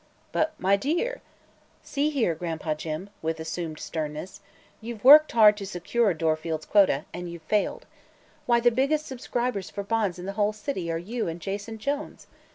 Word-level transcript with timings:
"But 0.31 0.55
my 0.59 0.77
dear!" 0.77 1.21
"See 1.83 2.09
here, 2.09 2.33
Gran'pa 2.33 2.73
Jim," 2.73 3.11
with 3.21 3.39
assumed 3.39 3.79
sternness, 3.79 4.41
"you've 4.81 5.03
worked 5.03 5.31
hard 5.33 5.55
to 5.57 5.65
secure 5.67 6.11
Dorfield's 6.15 6.65
quota, 6.65 7.05
and 7.13 7.29
you've 7.31 7.43
failed. 7.43 7.85
Why, 8.47 8.59
the 8.59 8.71
biggest 8.71 9.05
subscribers 9.05 9.69
for 9.69 9.83
bonds 9.83 10.17
in 10.17 10.25
the 10.25 10.33
whole 10.41 10.53
city 10.53 10.91
are 10.91 10.97
you 10.97 11.27
and 11.27 11.39
Jason 11.39 11.77
Jones! 11.77 12.25